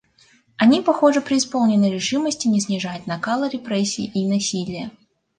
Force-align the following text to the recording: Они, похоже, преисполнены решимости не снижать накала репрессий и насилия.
Они, 0.57 0.81
похоже, 0.81 1.21
преисполнены 1.21 1.91
решимости 1.91 2.47
не 2.47 2.59
снижать 2.59 3.05
накала 3.05 3.47
репрессий 3.47 4.05
и 4.07 4.27
насилия. 4.27 4.89